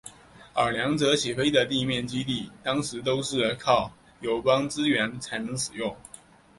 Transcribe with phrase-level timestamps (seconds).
[0.55, 5.95] 而两者起飞的地面基地当时都是靠友邦支援才能使用。